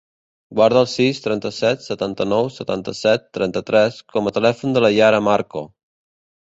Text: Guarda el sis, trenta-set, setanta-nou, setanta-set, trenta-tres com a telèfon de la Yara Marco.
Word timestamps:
Guarda 0.59 0.79
el 0.85 0.87
sis, 0.93 1.19
trenta-set, 1.25 1.85
setanta-nou, 1.89 2.49
setanta-set, 2.57 3.31
trenta-tres 3.41 4.01
com 4.17 4.31
a 4.31 4.35
telèfon 4.41 4.77
de 4.79 4.87
la 4.87 4.95
Yara 4.99 5.25
Marco. 5.31 5.67